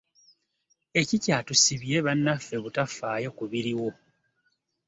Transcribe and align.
Ekikyatusibye 1.01 1.97
bannaffe 2.05 2.55
butafaayo 2.63 3.29
ku 3.37 3.43
biriwo. 3.51 3.89